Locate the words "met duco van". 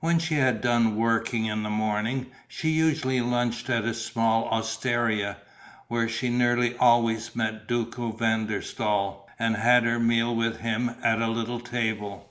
7.36-8.46